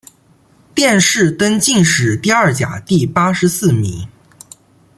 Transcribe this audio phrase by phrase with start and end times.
[0.73, 4.09] 殿试登进士第二甲第八十四名。